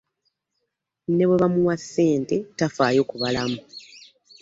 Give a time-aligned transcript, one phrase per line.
[1.15, 3.57] Ne bwe bamuwa ssente tafaayo kubalamu.